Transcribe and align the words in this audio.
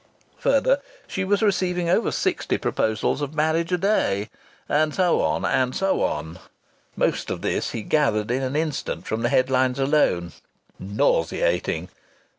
Further, 0.39 0.81
she 1.05 1.23
was 1.23 1.43
receiving 1.43 1.87
over 1.87 2.11
sixty 2.11 2.57
proposals 2.57 3.21
of 3.21 3.35
marriage 3.35 3.71
a 3.71 3.77
day. 3.77 4.31
And 4.67 4.95
so 4.95 5.21
on 5.21 5.45
and 5.45 5.75
so 5.75 6.01
on! 6.01 6.39
Most 6.95 7.29
of 7.29 7.43
this 7.43 7.69
he 7.69 7.83
gathered 7.83 8.31
in 8.31 8.41
an 8.41 8.55
instant 8.55 9.05
from 9.05 9.21
the 9.21 9.29
headlines 9.29 9.77
alone. 9.77 10.31
Nauseating! 10.79 11.89